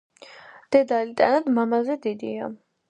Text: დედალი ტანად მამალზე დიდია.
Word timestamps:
დედალი 0.75 1.13
ტანად 1.21 1.53
მამალზე 1.59 2.01
დიდია. 2.09 2.55